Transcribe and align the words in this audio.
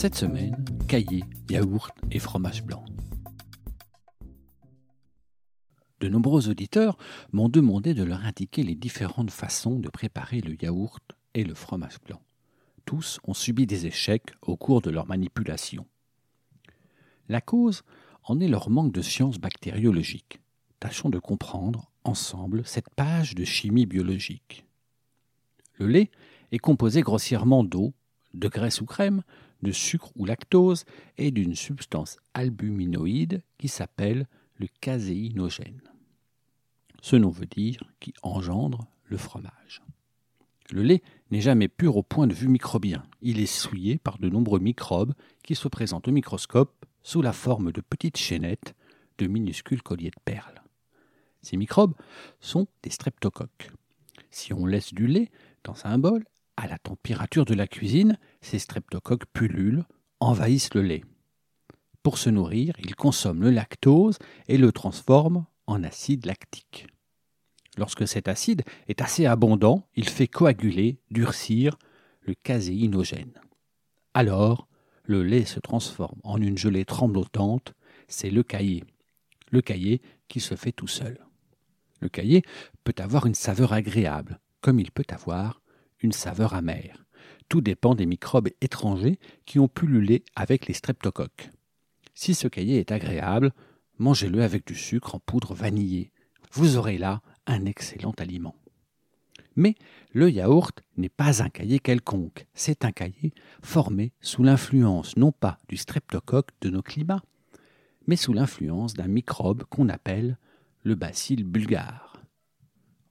Cette 0.00 0.14
semaine, 0.14 0.56
cahiers, 0.88 1.24
yaourt 1.50 1.92
et 2.10 2.18
fromage 2.18 2.64
blanc. 2.64 2.86
De 6.00 6.08
nombreux 6.08 6.48
auditeurs 6.48 6.96
m'ont 7.32 7.50
demandé 7.50 7.92
de 7.92 8.02
leur 8.02 8.24
indiquer 8.24 8.62
les 8.62 8.74
différentes 8.74 9.30
façons 9.30 9.78
de 9.78 9.90
préparer 9.90 10.40
le 10.40 10.56
yaourt 10.58 11.02
et 11.34 11.44
le 11.44 11.52
fromage 11.52 12.00
blanc. 12.00 12.22
Tous 12.86 13.20
ont 13.24 13.34
subi 13.34 13.66
des 13.66 13.84
échecs 13.84 14.32
au 14.40 14.56
cours 14.56 14.80
de 14.80 14.88
leur 14.88 15.06
manipulation. 15.06 15.84
La 17.28 17.42
cause 17.42 17.82
en 18.24 18.40
est 18.40 18.48
leur 18.48 18.70
manque 18.70 18.92
de 18.92 19.02
sciences 19.02 19.36
bactériologiques. 19.36 20.40
Tâchons 20.78 21.10
de 21.10 21.18
comprendre 21.18 21.90
ensemble 22.04 22.62
cette 22.64 22.88
page 22.88 23.34
de 23.34 23.44
chimie 23.44 23.84
biologique. 23.84 24.64
Le 25.74 25.88
lait 25.88 26.10
est 26.52 26.58
composé 26.58 27.02
grossièrement 27.02 27.64
d'eau, 27.64 27.92
de 28.32 28.48
graisse 28.48 28.80
ou 28.80 28.86
crème, 28.86 29.22
de 29.62 29.72
sucre 29.72 30.12
ou 30.16 30.24
lactose 30.24 30.84
et 31.18 31.30
d'une 31.30 31.54
substance 31.54 32.18
albuminoïde 32.34 33.42
qui 33.58 33.68
s'appelle 33.68 34.26
le 34.56 34.66
caséinogène. 34.80 35.82
Ce 37.02 37.16
nom 37.16 37.30
veut 37.30 37.46
dire 37.46 37.82
qui 37.98 38.12
engendre 38.22 38.86
le 39.04 39.16
fromage. 39.16 39.82
Le 40.70 40.82
lait 40.82 41.02
n'est 41.30 41.40
jamais 41.40 41.68
pur 41.68 41.96
au 41.96 42.02
point 42.02 42.26
de 42.26 42.34
vue 42.34 42.48
microbien. 42.48 43.02
Il 43.22 43.40
est 43.40 43.46
souillé 43.46 43.98
par 43.98 44.18
de 44.18 44.28
nombreux 44.28 44.60
microbes 44.60 45.14
qui 45.42 45.54
se 45.54 45.66
présentent 45.68 46.08
au 46.08 46.12
microscope 46.12 46.86
sous 47.02 47.22
la 47.22 47.32
forme 47.32 47.72
de 47.72 47.80
petites 47.80 48.18
chaînettes 48.18 48.74
de 49.18 49.26
minuscules 49.26 49.82
colliers 49.82 50.10
de 50.10 50.20
perles. 50.24 50.62
Ces 51.42 51.56
microbes 51.56 51.94
sont 52.40 52.68
des 52.82 52.90
streptocoques. 52.90 53.72
Si 54.30 54.52
on 54.52 54.66
laisse 54.66 54.94
du 54.94 55.06
lait 55.06 55.30
dans 55.64 55.74
un 55.84 55.98
bol, 55.98 56.24
à 56.60 56.66
la 56.66 56.78
température 56.78 57.46
de 57.46 57.54
la 57.54 57.66
cuisine, 57.66 58.18
ces 58.42 58.58
streptocoques 58.58 59.24
pullulent, 59.32 59.84
envahissent 60.20 60.74
le 60.74 60.82
lait. 60.82 61.02
Pour 62.02 62.18
se 62.18 62.28
nourrir, 62.28 62.74
ils 62.78 62.94
consomment 62.94 63.42
le 63.42 63.50
lactose 63.50 64.18
et 64.46 64.58
le 64.58 64.70
transforment 64.70 65.46
en 65.66 65.82
acide 65.82 66.26
lactique. 66.26 66.86
Lorsque 67.78 68.06
cet 68.06 68.28
acide 68.28 68.62
est 68.88 69.00
assez 69.00 69.24
abondant, 69.24 69.86
il 69.96 70.06
fait 70.06 70.26
coaguler, 70.26 70.98
durcir 71.10 71.78
le 72.20 72.34
caséinogène. 72.34 73.40
Alors, 74.12 74.68
le 75.04 75.22
lait 75.22 75.46
se 75.46 75.60
transforme 75.60 76.20
en 76.24 76.40
une 76.42 76.58
gelée 76.58 76.84
tremblotante, 76.84 77.72
c'est 78.06 78.30
le 78.30 78.42
caillé. 78.42 78.84
Le 79.50 79.62
caillé 79.62 80.02
qui 80.28 80.40
se 80.40 80.56
fait 80.56 80.72
tout 80.72 80.88
seul. 80.88 81.24
Le 82.00 82.10
caillé 82.10 82.42
peut 82.84 82.94
avoir 82.98 83.24
une 83.24 83.34
saveur 83.34 83.72
agréable, 83.72 84.40
comme 84.60 84.78
il 84.78 84.90
peut 84.90 85.06
avoir 85.08 85.59
une 86.02 86.12
saveur 86.12 86.54
amère. 86.54 87.04
Tout 87.48 87.60
dépend 87.60 87.94
des 87.94 88.06
microbes 88.06 88.48
étrangers 88.60 89.18
qui 89.44 89.58
ont 89.58 89.68
pullulé 89.68 90.24
avec 90.36 90.66
les 90.66 90.74
streptocoques. 90.74 91.50
Si 92.14 92.34
ce 92.34 92.48
cahier 92.48 92.78
est 92.78 92.92
agréable, 92.92 93.52
mangez-le 93.98 94.42
avec 94.42 94.66
du 94.66 94.74
sucre 94.74 95.14
en 95.14 95.20
poudre 95.20 95.54
vanillée. 95.54 96.12
Vous 96.52 96.76
aurez 96.76 96.98
là 96.98 97.22
un 97.46 97.64
excellent 97.64 98.14
aliment. 98.18 98.54
Mais 99.56 99.74
le 100.12 100.30
yaourt 100.30 100.82
n'est 100.96 101.08
pas 101.08 101.42
un 101.42 101.48
cahier 101.48 101.80
quelconque, 101.80 102.46
c'est 102.54 102.84
un 102.84 102.92
cahier 102.92 103.32
formé 103.62 104.12
sous 104.20 104.42
l'influence 104.42 105.16
non 105.16 105.32
pas 105.32 105.58
du 105.68 105.76
streptocoque 105.76 106.50
de 106.60 106.70
nos 106.70 106.82
climats, 106.82 107.22
mais 108.06 108.16
sous 108.16 108.32
l'influence 108.32 108.94
d'un 108.94 109.08
microbe 109.08 109.64
qu'on 109.64 109.88
appelle 109.88 110.38
le 110.82 110.94
bacille 110.94 111.42
bulgare. 111.42 112.09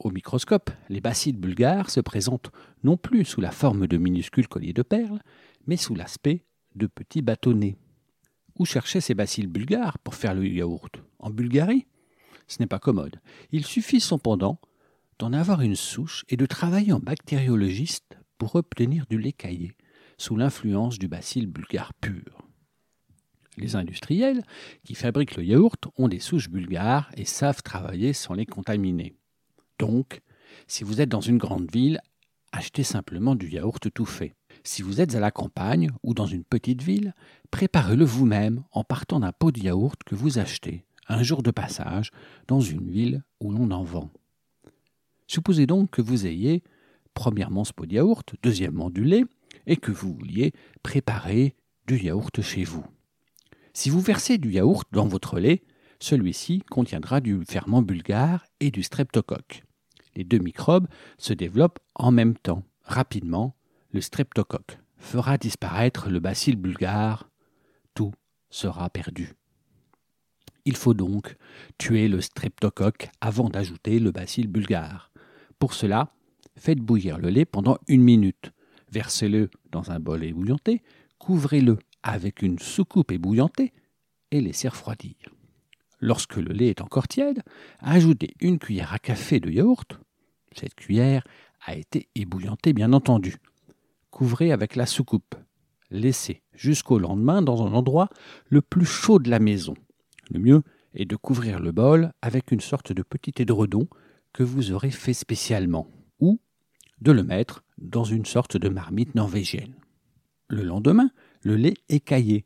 Au 0.00 0.10
microscope, 0.10 0.70
les 0.88 1.02
bacilles 1.02 1.34
bulgares 1.34 1.90
se 1.90 2.00
présentent 2.00 2.50
non 2.84 2.96
plus 2.96 3.26
sous 3.26 3.42
la 3.42 3.50
forme 3.50 3.86
de 3.86 3.98
minuscules 3.98 4.48
colliers 4.48 4.72
de 4.72 4.80
perles, 4.80 5.20
mais 5.66 5.76
sous 5.76 5.94
l'aspect 5.94 6.46
de 6.74 6.86
petits 6.86 7.20
bâtonnets. 7.20 7.76
Où 8.58 8.64
chercher 8.64 9.02
ces 9.02 9.12
bacilles 9.12 9.46
bulgares 9.46 9.98
pour 9.98 10.14
faire 10.14 10.34
le 10.34 10.46
yaourt? 10.46 11.02
En 11.18 11.28
Bulgarie? 11.28 11.86
Ce 12.46 12.60
n'est 12.60 12.66
pas 12.66 12.78
commode. 12.78 13.20
Il 13.52 13.66
suffit 13.66 14.00
cependant 14.00 14.58
d'en 15.18 15.34
avoir 15.34 15.60
une 15.60 15.76
souche 15.76 16.24
et 16.30 16.38
de 16.38 16.46
travailler 16.46 16.94
en 16.94 16.98
bactériologiste 16.98 18.16
pour 18.38 18.54
obtenir 18.54 19.04
du 19.10 19.18
lait 19.18 19.32
caillé, 19.32 19.76
sous 20.16 20.34
l'influence 20.34 20.98
du 20.98 21.08
bacille 21.08 21.46
bulgare 21.46 21.92
pur. 21.92 22.48
Les 23.58 23.76
industriels 23.76 24.44
qui 24.82 24.94
fabriquent 24.94 25.36
le 25.36 25.44
yaourt 25.44 25.88
ont 25.98 26.08
des 26.08 26.20
souches 26.20 26.48
bulgares 26.48 27.10
et 27.18 27.26
savent 27.26 27.62
travailler 27.62 28.14
sans 28.14 28.32
les 28.32 28.46
contaminer. 28.46 29.19
Donc, 29.80 30.20
si 30.66 30.84
vous 30.84 31.00
êtes 31.00 31.08
dans 31.08 31.22
une 31.22 31.38
grande 31.38 31.70
ville, 31.72 32.00
achetez 32.52 32.82
simplement 32.82 33.34
du 33.34 33.48
yaourt 33.48 33.90
tout 33.92 34.04
fait. 34.04 34.34
Si 34.62 34.82
vous 34.82 35.00
êtes 35.00 35.14
à 35.14 35.20
la 35.20 35.30
campagne 35.30 35.90
ou 36.02 36.12
dans 36.12 36.26
une 36.26 36.44
petite 36.44 36.82
ville, 36.82 37.14
préparez-le 37.50 38.04
vous-même 38.04 38.62
en 38.72 38.84
partant 38.84 39.20
d'un 39.20 39.32
pot 39.32 39.52
de 39.52 39.60
yaourt 39.60 39.98
que 40.04 40.14
vous 40.14 40.38
achetez 40.38 40.84
un 41.08 41.22
jour 41.22 41.42
de 41.42 41.50
passage 41.50 42.10
dans 42.46 42.60
une 42.60 42.90
ville 42.90 43.24
où 43.40 43.52
l'on 43.52 43.70
en 43.70 43.82
vend. 43.82 44.10
Supposez 45.26 45.66
donc 45.66 45.90
que 45.90 46.02
vous 46.02 46.26
ayez 46.26 46.62
premièrement 47.14 47.64
ce 47.64 47.72
pot 47.72 47.86
de 47.86 47.94
yaourt, 47.94 48.34
deuxièmement 48.42 48.90
du 48.90 49.02
lait, 49.02 49.24
et 49.66 49.78
que 49.78 49.92
vous 49.92 50.12
vouliez 50.12 50.52
préparer 50.82 51.56
du 51.86 51.96
yaourt 51.96 52.42
chez 52.42 52.64
vous. 52.64 52.84
Si 53.72 53.88
vous 53.88 54.00
versez 54.00 54.36
du 54.36 54.52
yaourt 54.52 54.86
dans 54.92 55.08
votre 55.08 55.40
lait, 55.40 55.62
celui-ci 56.00 56.60
contiendra 56.70 57.22
du 57.22 57.40
ferment 57.46 57.80
bulgare 57.80 58.44
et 58.60 58.70
du 58.70 58.82
streptocoque 58.82 59.62
deux 60.24 60.38
microbes 60.38 60.88
se 61.18 61.32
développent 61.32 61.78
en 61.94 62.10
même 62.10 62.36
temps. 62.36 62.62
Rapidement, 62.82 63.54
le 63.92 64.00
streptocoque 64.00 64.78
fera 64.98 65.38
disparaître 65.38 66.10
le 66.10 66.20
bacille 66.20 66.56
bulgare. 66.56 67.30
Tout 67.94 68.12
sera 68.50 68.90
perdu. 68.90 69.34
Il 70.64 70.76
faut 70.76 70.94
donc 70.94 71.36
tuer 71.78 72.08
le 72.08 72.20
streptocoque 72.20 73.08
avant 73.20 73.48
d'ajouter 73.48 73.98
le 73.98 74.10
bacille 74.10 74.46
bulgare. 74.46 75.10
Pour 75.58 75.74
cela, 75.74 76.12
faites 76.56 76.80
bouillir 76.80 77.18
le 77.18 77.30
lait 77.30 77.44
pendant 77.44 77.78
une 77.88 78.02
minute. 78.02 78.52
Versez-le 78.90 79.50
dans 79.70 79.90
un 79.90 80.00
bol 80.00 80.24
ébouillanté, 80.24 80.82
couvrez-le 81.18 81.78
avec 82.02 82.42
une 82.42 82.58
soucoupe 82.58 83.12
ébouillantée 83.12 83.72
et 84.30 84.40
laissez 84.40 84.68
refroidir. 84.68 85.14
Lorsque 86.00 86.36
le 86.36 86.52
lait 86.52 86.68
est 86.68 86.80
encore 86.80 87.08
tiède, 87.08 87.42
ajoutez 87.80 88.34
une 88.40 88.58
cuillère 88.58 88.92
à 88.92 88.98
café 88.98 89.38
de 89.38 89.50
yaourt 89.50 90.00
cette 90.54 90.74
cuillère 90.74 91.24
a 91.64 91.74
été 91.76 92.08
ébouillantée, 92.14 92.72
bien 92.72 92.92
entendu. 92.92 93.36
Couvrez 94.10 94.52
avec 94.52 94.76
la 94.76 94.86
soucoupe. 94.86 95.34
Laissez 95.90 96.42
jusqu'au 96.54 96.98
lendemain 96.98 97.42
dans 97.42 97.66
un 97.66 97.72
endroit 97.72 98.08
le 98.48 98.60
plus 98.60 98.86
chaud 98.86 99.18
de 99.18 99.30
la 99.30 99.38
maison. 99.38 99.74
Le 100.30 100.38
mieux 100.38 100.62
est 100.94 101.04
de 101.04 101.16
couvrir 101.16 101.60
le 101.60 101.72
bol 101.72 102.12
avec 102.22 102.52
une 102.52 102.60
sorte 102.60 102.92
de 102.92 103.02
petit 103.02 103.34
édredon 103.38 103.88
que 104.32 104.42
vous 104.42 104.72
aurez 104.72 104.90
fait 104.90 105.12
spécialement, 105.12 105.88
ou 106.20 106.40
de 107.00 107.12
le 107.12 107.24
mettre 107.24 107.64
dans 107.78 108.04
une 108.04 108.24
sorte 108.24 108.56
de 108.56 108.68
marmite 108.68 109.14
norvégienne. 109.14 109.74
Le 110.48 110.62
lendemain, 110.62 111.10
le 111.42 111.56
lait 111.56 111.74
est 111.88 112.00
caillé, 112.00 112.44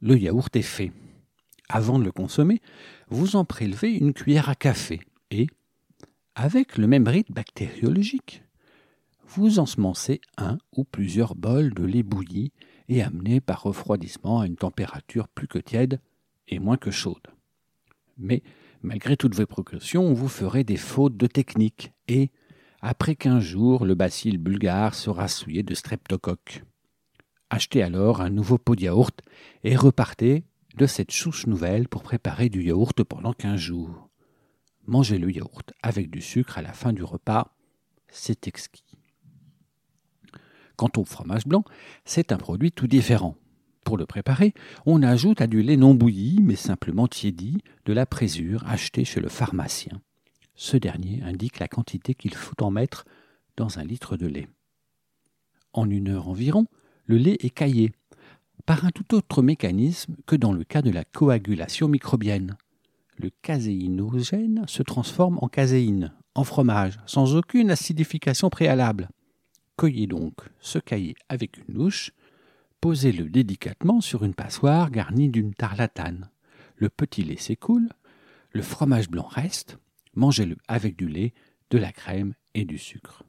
le 0.00 0.18
yaourt 0.18 0.54
est 0.54 0.62
fait. 0.62 0.92
Avant 1.68 1.98
de 1.98 2.04
le 2.04 2.12
consommer, 2.12 2.60
vous 3.08 3.36
en 3.36 3.44
prélevez 3.44 3.92
une 3.92 4.12
cuillère 4.12 4.48
à 4.48 4.54
café 4.54 5.00
et, 5.30 5.46
avec 6.34 6.78
le 6.78 6.86
même 6.86 7.06
rythme 7.06 7.34
bactériologique. 7.34 8.42
Vous 9.26 9.58
ensemencez 9.58 10.20
un 10.36 10.58
ou 10.76 10.84
plusieurs 10.84 11.34
bols 11.34 11.72
de 11.74 11.84
lait 11.84 12.02
bouilli 12.02 12.52
et 12.88 13.02
amené 13.02 13.40
par 13.40 13.62
refroidissement 13.62 14.40
à 14.40 14.46
une 14.46 14.56
température 14.56 15.28
plus 15.28 15.48
que 15.48 15.58
tiède 15.58 16.00
et 16.48 16.58
moins 16.58 16.76
que 16.76 16.90
chaude. 16.90 17.26
Mais, 18.18 18.42
malgré 18.82 19.16
toutes 19.16 19.34
vos 19.34 19.46
précautions, 19.46 20.12
vous 20.12 20.28
ferez 20.28 20.62
des 20.64 20.76
fautes 20.76 21.16
de 21.16 21.26
technique 21.26 21.92
et, 22.06 22.30
après 22.80 23.16
quinze 23.16 23.42
jours, 23.42 23.86
le 23.86 23.94
bacille 23.94 24.36
bulgare 24.36 24.94
sera 24.94 25.26
souillé 25.26 25.62
de 25.62 25.74
streptocoque. 25.74 26.62
Achetez 27.50 27.82
alors 27.82 28.20
un 28.20 28.30
nouveau 28.30 28.58
pot 28.58 28.76
de 28.76 28.82
yaourt 28.82 29.20
et 29.62 29.76
repartez 29.76 30.44
de 30.76 30.86
cette 30.86 31.12
souche 31.12 31.46
nouvelle 31.46 31.88
pour 31.88 32.02
préparer 32.02 32.48
du 32.48 32.62
yaourt 32.62 33.02
pendant 33.04 33.32
quinze 33.32 33.60
jours. 33.60 34.03
Manger 34.86 35.18
le 35.18 35.30
yaourt 35.30 35.72
avec 35.82 36.10
du 36.10 36.20
sucre 36.20 36.58
à 36.58 36.62
la 36.62 36.72
fin 36.72 36.92
du 36.92 37.02
repas, 37.02 37.56
c'est 38.08 38.46
exquis. 38.46 38.84
Quant 40.76 40.90
au 40.96 41.04
fromage 41.04 41.46
blanc, 41.46 41.64
c'est 42.04 42.32
un 42.32 42.36
produit 42.36 42.72
tout 42.72 42.86
différent. 42.86 43.36
Pour 43.84 43.96
le 43.96 44.06
préparer, 44.06 44.54
on 44.86 45.02
ajoute 45.02 45.40
à 45.40 45.46
du 45.46 45.62
lait 45.62 45.76
non 45.76 45.94
bouilli, 45.94 46.40
mais 46.42 46.56
simplement 46.56 47.06
tiédi, 47.06 47.58
de 47.84 47.92
la 47.92 48.06
présure 48.06 48.66
achetée 48.66 49.04
chez 49.04 49.20
le 49.20 49.28
pharmacien. 49.28 50.00
Ce 50.54 50.76
dernier 50.76 51.22
indique 51.22 51.58
la 51.58 51.68
quantité 51.68 52.14
qu'il 52.14 52.34
faut 52.34 52.62
en 52.62 52.70
mettre 52.70 53.04
dans 53.56 53.78
un 53.78 53.84
litre 53.84 54.16
de 54.16 54.26
lait. 54.26 54.48
En 55.72 55.88
une 55.90 56.08
heure 56.08 56.28
environ, 56.28 56.66
le 57.06 57.16
lait 57.16 57.36
est 57.40 57.50
caillé, 57.50 57.92
par 58.66 58.84
un 58.84 58.90
tout 58.90 59.14
autre 59.14 59.42
mécanisme 59.42 60.16
que 60.26 60.36
dans 60.36 60.52
le 60.52 60.64
cas 60.64 60.82
de 60.82 60.90
la 60.90 61.04
coagulation 61.04 61.88
microbienne. 61.88 62.56
Le 63.16 63.30
caséinogène 63.42 64.64
se 64.66 64.82
transforme 64.82 65.38
en 65.40 65.48
caséine, 65.48 66.12
en 66.34 66.44
fromage, 66.44 66.98
sans 67.06 67.36
aucune 67.36 67.70
acidification 67.70 68.50
préalable. 68.50 69.08
Cueillez 69.76 70.06
donc 70.06 70.34
ce 70.60 70.78
caillé 70.78 71.14
avec 71.28 71.58
une 71.58 71.74
louche, 71.74 72.12
posez-le 72.80 73.28
délicatement 73.28 74.00
sur 74.00 74.24
une 74.24 74.34
passoire 74.34 74.90
garnie 74.90 75.28
d'une 75.28 75.54
tarlatane. 75.54 76.30
Le 76.76 76.88
petit 76.88 77.22
lait 77.22 77.36
s'écoule, 77.36 77.88
le 78.50 78.62
fromage 78.62 79.08
blanc 79.08 79.26
reste, 79.26 79.78
mangez-le 80.14 80.56
avec 80.68 80.96
du 80.96 81.08
lait, 81.08 81.32
de 81.70 81.78
la 81.78 81.92
crème 81.92 82.34
et 82.54 82.64
du 82.64 82.78
sucre. 82.78 83.24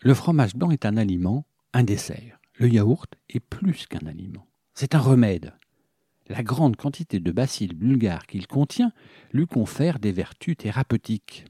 Le 0.00 0.14
fromage 0.14 0.54
blanc 0.54 0.70
est 0.70 0.86
un 0.86 0.96
aliment, 0.96 1.46
un 1.72 1.82
dessert. 1.82 2.38
Le 2.54 2.68
yaourt 2.68 3.14
est 3.28 3.40
plus 3.40 3.86
qu'un 3.86 4.06
aliment. 4.06 4.46
C'est 4.74 4.94
un 4.94 5.00
remède. 5.00 5.52
La 6.28 6.42
grande 6.42 6.76
quantité 6.76 7.20
de 7.20 7.32
bacilles 7.32 7.74
bulgares 7.74 8.26
qu'il 8.26 8.46
contient 8.46 8.92
lui 9.32 9.46
confère 9.46 9.98
des 9.98 10.12
vertus 10.12 10.56
thérapeutiques. 10.56 11.46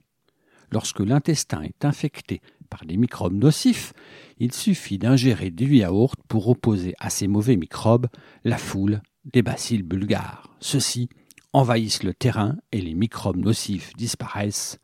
Lorsque 0.71 1.01
l'intestin 1.01 1.63
est 1.63 1.85
infecté 1.85 2.41
par 2.69 2.85
des 2.85 2.97
microbes 2.97 3.35
nocifs, 3.35 3.93
il 4.39 4.53
suffit 4.53 4.99
d'ingérer 4.99 5.51
du 5.51 5.77
yaourt 5.77 6.19
pour 6.29 6.49
opposer 6.49 6.95
à 6.99 7.11
ces 7.11 7.27
mauvais 7.27 7.57
microbes 7.57 8.09
la 8.45 8.59
foule 8.59 9.01
des 9.25 9.43
bacilles 9.43 9.83
bulgares. 9.83 10.55
Ceux-ci 10.61 11.09
envahissent 11.53 12.03
le 12.03 12.15
terrain 12.15 12.57
et 12.73 12.81
les 12.81 12.95
microbes 12.95 13.39
nocifs 13.39 13.95
disparaissent. 13.97 14.79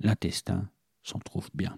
L'intestin 0.00 0.68
s'en 1.02 1.18
trouve 1.18 1.48
bien. 1.54 1.76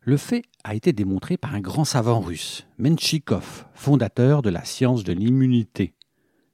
Le 0.00 0.16
fait 0.16 0.42
a 0.64 0.74
été 0.74 0.92
démontré 0.94 1.36
par 1.36 1.54
un 1.54 1.60
grand 1.60 1.84
savant 1.84 2.20
russe, 2.20 2.66
Menchikov, 2.78 3.66
fondateur 3.74 4.40
de 4.40 4.48
la 4.48 4.64
science 4.64 5.04
de 5.04 5.12
l'immunité. 5.12 5.94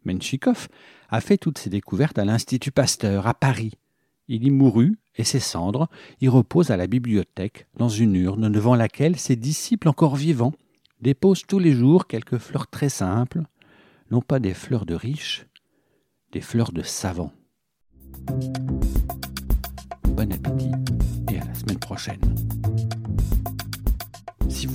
Menchikov 0.06 0.68
a 1.10 1.20
fait 1.20 1.36
toutes 1.36 1.58
ses 1.58 1.70
découvertes 1.70 2.18
à 2.18 2.24
l'Institut 2.24 2.70
Pasteur 2.70 3.26
à 3.26 3.34
Paris. 3.34 3.72
Il 4.28 4.44
y 4.44 4.50
mourut 4.50 4.98
et 5.16 5.24
ses 5.24 5.40
cendres 5.40 5.88
y 6.20 6.28
reposent 6.28 6.70
à 6.70 6.76
la 6.76 6.86
bibliothèque 6.86 7.66
dans 7.76 7.88
une 7.88 8.16
urne 8.16 8.50
devant 8.50 8.74
laquelle 8.74 9.16
ses 9.16 9.36
disciples 9.36 9.88
encore 9.88 10.16
vivants 10.16 10.52
déposent 11.00 11.44
tous 11.46 11.58
les 11.58 11.72
jours 11.72 12.06
quelques 12.06 12.38
fleurs 12.38 12.68
très 12.68 12.88
simples, 12.88 13.42
non 14.10 14.20
pas 14.20 14.38
des 14.38 14.54
fleurs 14.54 14.86
de 14.86 14.94
riches, 14.94 15.46
des 16.32 16.40
fleurs 16.40 16.72
de 16.72 16.82
savants. 16.82 17.32
Bon 20.08 20.32
appétit 20.32 20.72
et 21.32 21.38
à 21.38 21.44
la 21.44 21.54
semaine 21.54 21.78
prochaine. 21.78 22.35